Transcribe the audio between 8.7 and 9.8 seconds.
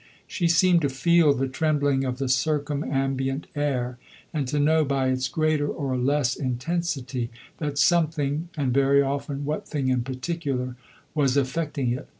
very often what